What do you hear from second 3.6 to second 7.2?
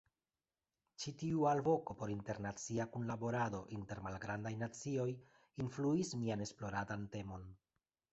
inter malgrandaj nacioj influis mian esploradan